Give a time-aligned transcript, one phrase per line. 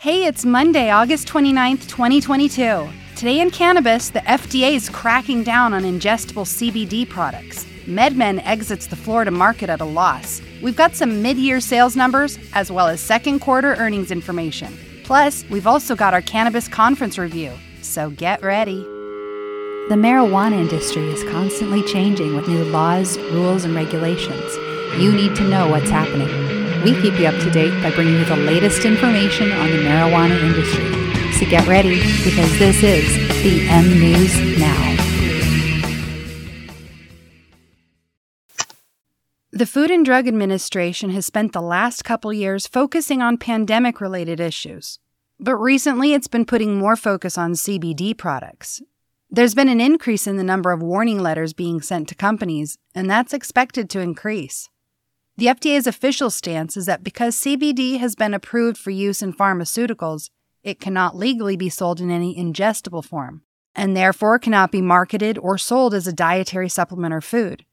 [0.00, 2.88] Hey, it's Monday, August 29th, 2022.
[3.16, 7.66] Today in cannabis, the FDA is cracking down on ingestible CBD products.
[7.84, 10.40] MedMen exits the Florida market at a loss.
[10.62, 14.74] We've got some mid year sales numbers as well as second quarter earnings information.
[15.04, 17.52] Plus, we've also got our cannabis conference review.
[17.82, 18.80] So get ready.
[19.90, 24.56] The marijuana industry is constantly changing with new laws, rules, and regulations.
[24.96, 26.59] You need to know what's happening.
[26.84, 30.40] We keep you up to date by bringing you the latest information on the marijuana
[30.42, 30.86] industry.
[31.34, 33.04] So get ready because this is
[33.42, 34.90] the M News Now.
[39.52, 44.40] The Food and Drug Administration has spent the last couple years focusing on pandemic related
[44.40, 44.98] issues.
[45.38, 48.80] But recently, it's been putting more focus on CBD products.
[49.28, 53.10] There's been an increase in the number of warning letters being sent to companies, and
[53.10, 54.70] that's expected to increase.
[55.40, 60.28] The FDA's official stance is that because CBD has been approved for use in pharmaceuticals,
[60.62, 63.40] it cannot legally be sold in any ingestible form,
[63.74, 67.64] and therefore cannot be marketed or sold as a dietary supplement or food.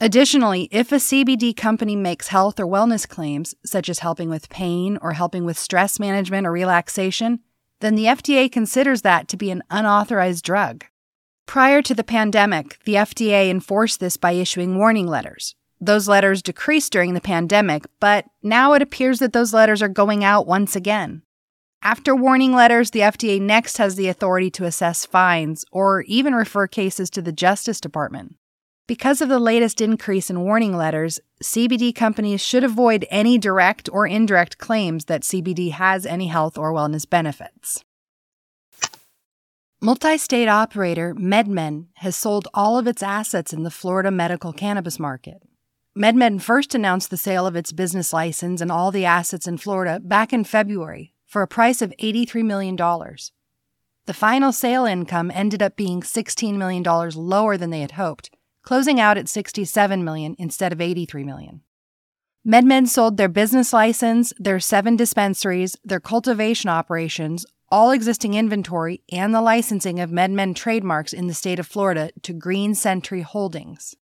[0.00, 4.98] Additionally, if a CBD company makes health or wellness claims, such as helping with pain
[5.02, 7.40] or helping with stress management or relaxation,
[7.80, 10.86] then the FDA considers that to be an unauthorized drug.
[11.44, 16.92] Prior to the pandemic, the FDA enforced this by issuing warning letters, those letters decreased
[16.92, 21.22] during the pandemic, but now it appears that those letters are going out once again.
[21.82, 26.68] After warning letters, the FDA next has the authority to assess fines or even refer
[26.68, 28.36] cases to the Justice Department.
[28.86, 34.06] Because of the latest increase in warning letters, CBD companies should avoid any direct or
[34.06, 37.82] indirect claims that CBD has any health or wellness benefits.
[39.80, 45.00] Multi state operator MedMen has sold all of its assets in the Florida medical cannabis
[45.00, 45.42] market.
[45.96, 50.00] MedMen first announced the sale of its business license and all the assets in Florida
[50.00, 52.76] back in February for a price of $83 million.
[52.76, 58.30] The final sale income ended up being $16 million lower than they had hoped,
[58.62, 61.60] closing out at 67 million instead of $83 million.
[62.46, 69.34] MedMen sold their business license, their seven dispensaries, their cultivation operations, all existing inventory, and
[69.34, 73.94] the licensing of MedMen trademarks in the state of Florida to Green Sentry Holdings.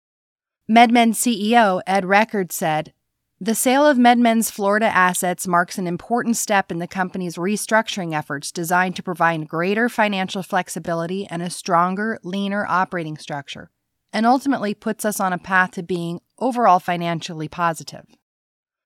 [0.70, 2.92] MedMen CEO Ed Record said,
[3.40, 8.52] The sale of MedMen's Florida assets marks an important step in the company's restructuring efforts
[8.52, 13.70] designed to provide greater financial flexibility and a stronger, leaner operating structure,
[14.12, 18.04] and ultimately puts us on a path to being overall financially positive.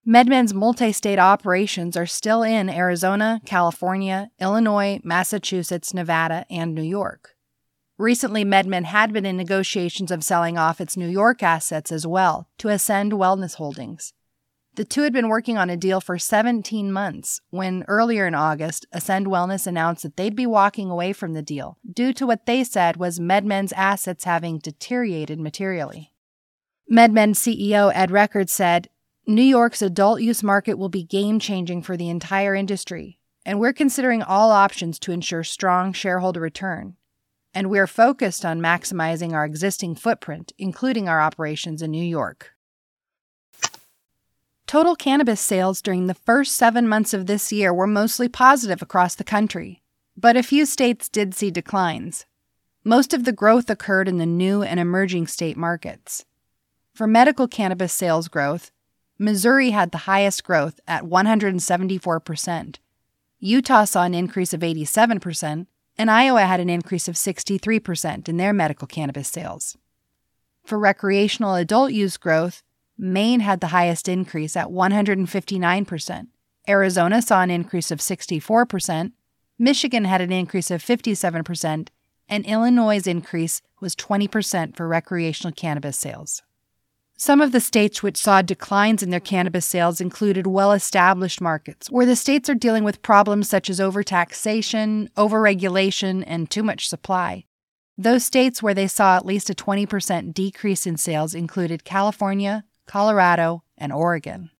[0.06, 7.31] MedMen's multi state operations are still in Arizona, California, Illinois, Massachusetts, Nevada, and New York.
[8.02, 12.48] Recently, MedMen had been in negotiations of selling off its New York assets as well
[12.58, 14.12] to Ascend Wellness Holdings.
[14.74, 18.86] The two had been working on a deal for 17 months when, earlier in August,
[18.90, 22.64] Ascend Wellness announced that they'd be walking away from the deal due to what they
[22.64, 26.12] said was MedMen's assets having deteriorated materially.
[26.90, 28.88] MedMen CEO Ed Record said,
[29.28, 33.72] New York's adult use market will be game changing for the entire industry, and we're
[33.72, 36.96] considering all options to ensure strong shareholder return
[37.54, 42.52] and we are focused on maximizing our existing footprint, including our operations in New York.
[44.66, 49.14] Total cannabis sales during the first seven months of this year were mostly positive across
[49.14, 49.82] the country,
[50.16, 52.24] but a few states did see declines.
[52.84, 56.24] Most of the growth occurred in the new and emerging state markets.
[56.94, 58.70] For medical cannabis sales growth,
[59.18, 62.76] Missouri had the highest growth at 174%.
[63.38, 65.66] Utah saw an increase of 87%,
[65.98, 69.76] and Iowa had an increase of 63% in their medical cannabis sales.
[70.64, 72.62] For recreational adult use growth,
[72.96, 76.26] Maine had the highest increase at 159%.
[76.68, 79.12] Arizona saw an increase of 64%.
[79.58, 81.88] Michigan had an increase of 57%,
[82.28, 86.42] and Illinois' increase was 20% for recreational cannabis sales.
[87.24, 91.88] Some of the states which saw declines in their cannabis sales included well established markets,
[91.88, 97.44] where the states are dealing with problems such as overtaxation, overregulation, and too much supply.
[97.96, 103.62] Those states where they saw at least a 20% decrease in sales included California, Colorado,
[103.78, 104.50] and Oregon.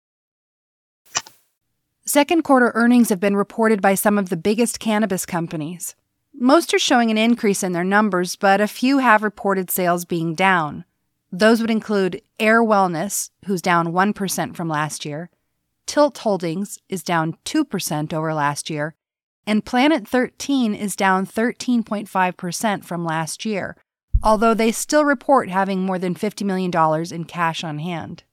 [2.06, 5.96] Second quarter earnings have been reported by some of the biggest cannabis companies.
[6.32, 10.36] Most are showing an increase in their numbers, but a few have reported sales being
[10.36, 10.84] down.
[11.34, 15.30] Those would include Ayr Wellness, who's down 1% from last year,
[15.86, 18.94] Tilt Holdings is down 2% over last year,
[19.46, 23.76] and Planet 13 is down 13.5% from last year,
[24.22, 26.70] although they still report having more than $50 million
[27.12, 28.24] in cash on hand.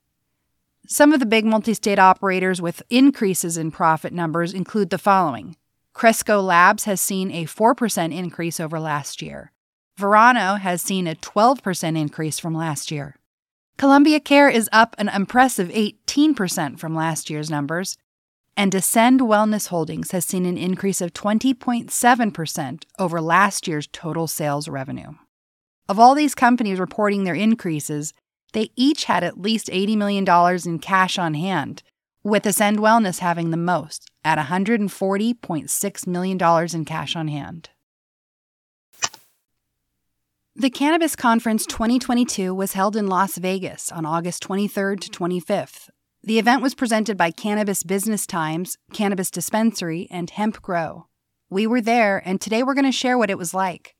[0.86, 5.56] Some of the big multi state operators with increases in profit numbers include the following
[5.92, 9.52] Cresco Labs has seen a 4% increase over last year.
[10.00, 13.16] Verano has seen a 12% increase from last year.
[13.76, 17.96] Columbia Care is up an impressive 18% from last year's numbers.
[18.56, 24.68] And Ascend Wellness Holdings has seen an increase of 20.7% over last year's total sales
[24.68, 25.12] revenue.
[25.88, 28.12] Of all these companies reporting their increases,
[28.52, 30.26] they each had at least $80 million
[30.66, 31.82] in cash on hand,
[32.22, 37.70] with Ascend Wellness having the most at $140.6 million in cash on hand.
[40.60, 45.88] The Cannabis Conference 2022 was held in Las Vegas on August 23rd to 25th.
[46.22, 51.06] The event was presented by Cannabis Business Times, Cannabis Dispensary, and Hemp Grow.
[51.48, 53.96] We were there, and today we're going to share what it was like.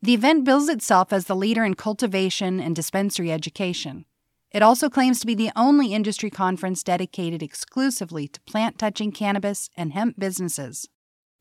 [0.00, 4.06] The event bills itself as the leader in cultivation and dispensary education.
[4.50, 9.68] It also claims to be the only industry conference dedicated exclusively to plant touching cannabis
[9.76, 10.88] and hemp businesses.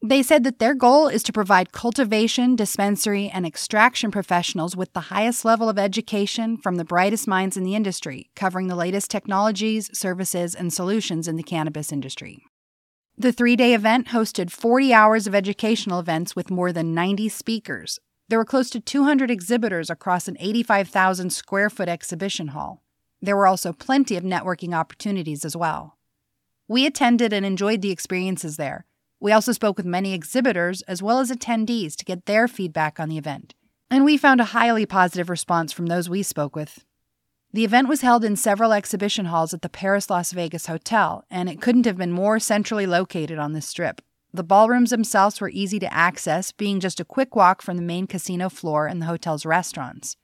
[0.04, 5.10] They said that their goal is to provide cultivation, dispensary, and extraction professionals with the
[5.10, 9.90] highest level of education from the brightest minds in the industry, covering the latest technologies,
[9.98, 12.44] services, and solutions in the cannabis industry.
[13.18, 18.00] The three day event hosted 40 hours of educational events with more than 90 speakers.
[18.30, 22.84] There were close to 200 exhibitors across an 85,000 square foot exhibition hall.
[23.20, 25.98] There were also plenty of networking opportunities as well.
[26.68, 28.86] We attended and enjoyed the experiences there.
[29.20, 33.10] We also spoke with many exhibitors as well as attendees to get their feedback on
[33.10, 33.56] the event,
[33.90, 36.84] and we found a highly positive response from those we spoke with.
[37.54, 41.50] The event was held in several exhibition halls at the Paris Las Vegas Hotel, and
[41.50, 44.02] it couldn't have been more centrally located on this strip.
[44.34, 48.06] The ballrooms themselves were easy to access, being just a quick walk from the main
[48.06, 50.18] casino floor and the hotel's restaurants.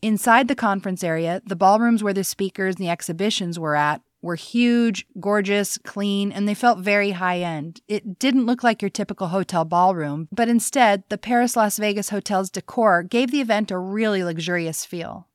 [0.00, 4.34] Inside the conference area, the ballrooms where the speakers and the exhibitions were at were
[4.34, 7.80] huge, gorgeous, clean, and they felt very high end.
[7.88, 12.50] It didn't look like your typical hotel ballroom, but instead, the Paris Las Vegas Hotel's
[12.50, 15.28] decor gave the event a really luxurious feel.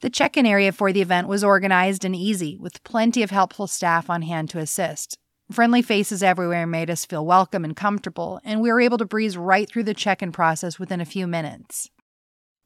[0.00, 3.66] The check in area for the event was organized and easy, with plenty of helpful
[3.66, 5.18] staff on hand to assist.
[5.50, 9.36] Friendly faces everywhere made us feel welcome and comfortable, and we were able to breeze
[9.36, 11.90] right through the check in process within a few minutes.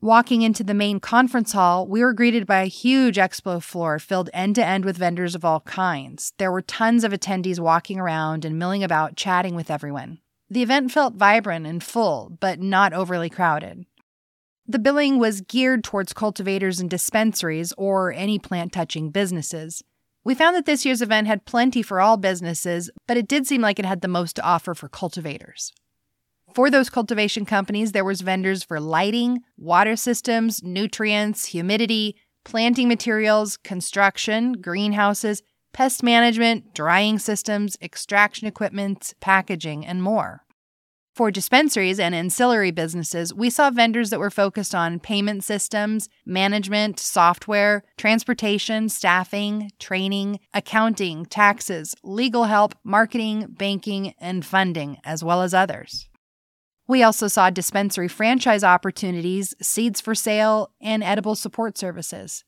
[0.02, 4.30] Walking into the main conference hall, we were greeted by a huge expo floor filled
[4.32, 6.32] end to end with vendors of all kinds.
[6.38, 10.20] There were tons of attendees walking around and milling about, chatting with everyone.
[10.48, 13.84] The event felt vibrant and full, but not overly crowded.
[14.66, 19.84] The billing was geared towards cultivators and dispensaries or any plant touching businesses.
[20.24, 23.60] We found that this year's event had plenty for all businesses, but it did seem
[23.60, 25.74] like it had the most to offer for cultivators.
[26.54, 33.56] For those cultivation companies, there was vendors for lighting, water systems, nutrients, humidity, planting materials,
[33.56, 35.42] construction, greenhouses,
[35.72, 40.42] pest management, drying systems, extraction equipment, packaging, and more.
[41.14, 46.98] For dispensaries and ancillary businesses, we saw vendors that were focused on payment systems, management,
[46.98, 55.52] software, transportation, staffing, training, accounting, taxes, legal help, marketing, banking, and funding, as well as
[55.52, 56.09] others.
[56.90, 62.42] We also saw dispensary franchise opportunities, seeds for sale, and edible support services.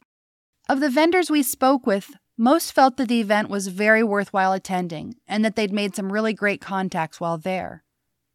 [0.69, 5.15] Of the vendors we spoke with, most felt that the event was very worthwhile attending
[5.29, 7.85] and that they'd made some really great contacts while there.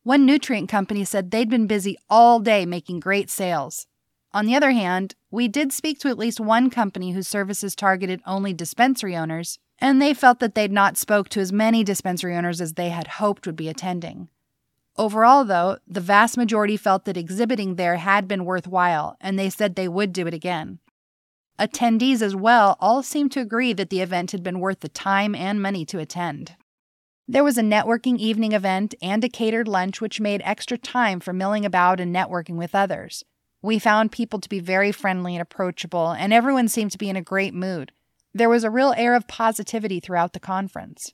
[0.03, 3.85] One nutrient company said they'd been busy all day making great sales.
[4.31, 8.21] On the other hand, we did speak to at least one company whose services targeted
[8.25, 12.61] only dispensary owners, and they felt that they'd not spoke to as many dispensary owners
[12.61, 14.29] as they had hoped would be attending.
[14.97, 19.75] Overall, though, the vast majority felt that exhibiting there had been worthwhile, and they said
[19.75, 20.79] they would do it again.
[21.59, 25.35] Attendees as well all seemed to agree that the event had been worth the time
[25.35, 26.55] and money to attend.
[27.27, 31.33] There was a networking evening event and a catered lunch, which made extra time for
[31.33, 33.23] milling about and networking with others.
[33.61, 37.15] We found people to be very friendly and approachable, and everyone seemed to be in
[37.15, 37.91] a great mood.
[38.33, 41.13] There was a real air of positivity throughout the conference.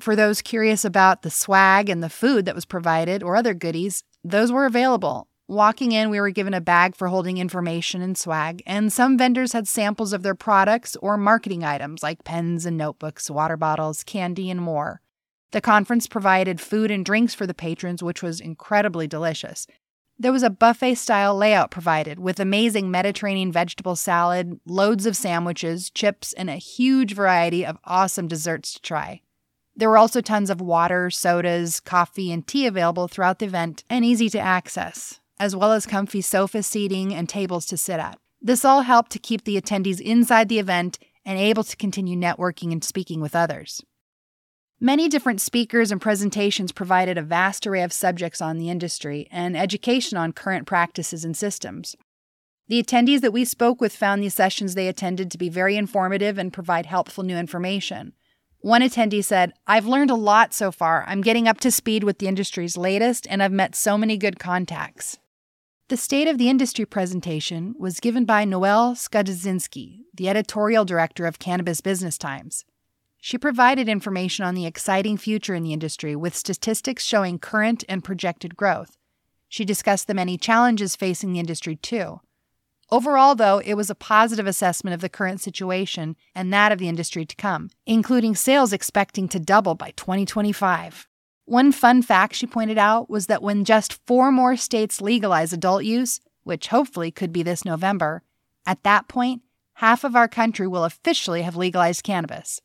[0.00, 4.04] For those curious about the swag and the food that was provided or other goodies,
[4.22, 5.26] those were available.
[5.48, 9.54] Walking in, we were given a bag for holding information and swag, and some vendors
[9.54, 14.50] had samples of their products or marketing items like pens and notebooks, water bottles, candy,
[14.50, 15.00] and more.
[15.52, 19.66] The conference provided food and drinks for the patrons, which was incredibly delicious.
[20.18, 25.90] There was a buffet style layout provided with amazing Mediterranean vegetable salad, loads of sandwiches,
[25.90, 29.22] chips, and a huge variety of awesome desserts to try.
[29.78, 34.04] There were also tons of water, sodas, coffee, and tea available throughout the event and
[34.04, 38.18] easy to access, as well as comfy sofa seating and tables to sit at.
[38.42, 42.72] This all helped to keep the attendees inside the event and able to continue networking
[42.72, 43.80] and speaking with others.
[44.80, 49.56] Many different speakers and presentations provided a vast array of subjects on the industry and
[49.56, 51.94] education on current practices and systems.
[52.66, 56.36] The attendees that we spoke with found the sessions they attended to be very informative
[56.36, 58.14] and provide helpful new information.
[58.60, 61.04] One attendee said, I've learned a lot so far.
[61.06, 64.40] I'm getting up to speed with the industry's latest, and I've met so many good
[64.40, 65.18] contacts.
[65.88, 71.38] The State of the Industry presentation was given by Noelle Skudzinski, the editorial director of
[71.38, 72.64] Cannabis Business Times.
[73.20, 78.04] She provided information on the exciting future in the industry with statistics showing current and
[78.04, 78.96] projected growth.
[79.48, 82.20] She discussed the many challenges facing the industry, too.
[82.90, 86.88] Overall, though, it was a positive assessment of the current situation and that of the
[86.88, 91.06] industry to come, including sales expecting to double by 2025.
[91.44, 95.84] One fun fact she pointed out was that when just four more states legalize adult
[95.84, 98.22] use, which hopefully could be this November,
[98.66, 99.42] at that point,
[99.74, 102.60] half of our country will officially have legalized cannabis.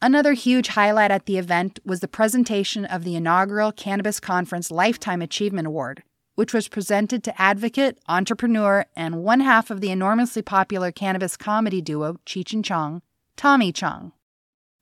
[0.00, 5.22] Another huge highlight at the event was the presentation of the inaugural Cannabis Conference Lifetime
[5.22, 6.02] Achievement Award,
[6.34, 11.80] which was presented to advocate, entrepreneur, and one half of the enormously popular cannabis comedy
[11.80, 13.02] duo Cheech and Chong,
[13.36, 14.12] Tommy Chong.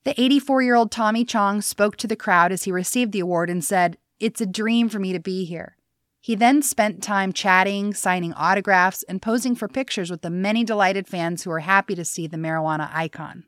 [0.05, 3.51] The 84 year old Tommy Chong spoke to the crowd as he received the award
[3.51, 5.77] and said, It's a dream for me to be here.
[6.23, 11.09] He then spent time chatting, signing autographs, and posing for pictures with the many delighted
[11.09, 13.45] fans who were happy to see the marijuana icon.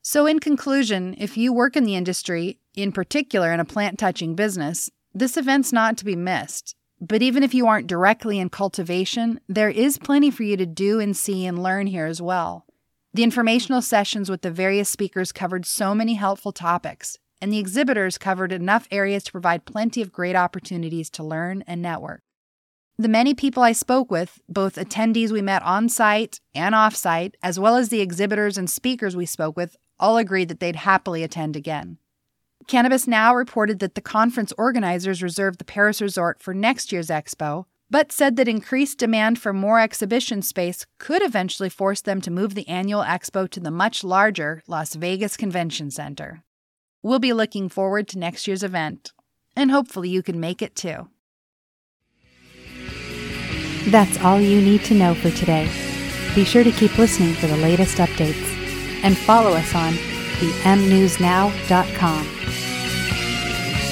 [0.00, 4.34] So, in conclusion, if you work in the industry, in particular in a plant touching
[4.34, 6.74] business, this event's not to be missed.
[7.04, 11.00] But even if you aren't directly in cultivation, there is plenty for you to do
[11.00, 12.64] and see and learn here as well.
[13.12, 18.18] The informational sessions with the various speakers covered so many helpful topics, and the exhibitors
[18.18, 22.22] covered enough areas to provide plenty of great opportunities to learn and network.
[22.98, 27.36] The many people I spoke with, both attendees we met on site and off site,
[27.42, 31.24] as well as the exhibitors and speakers we spoke with, all agreed that they'd happily
[31.24, 31.98] attend again.
[32.66, 37.66] Cannabis Now reported that the conference organizers reserved the Paris resort for next year's expo,
[37.90, 42.54] but said that increased demand for more exhibition space could eventually force them to move
[42.54, 46.42] the annual expo to the much larger Las Vegas Convention Center.
[47.02, 49.12] We'll be looking forward to next year's event,
[49.54, 51.08] and hopefully you can make it too.
[53.90, 55.68] That's all you need to know for today.
[56.34, 58.54] Be sure to keep listening for the latest updates
[59.02, 59.92] and follow us on
[60.62, 62.41] themnewsnow.com.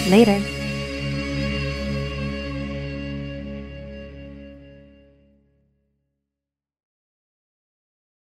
[0.09, 0.60] Later.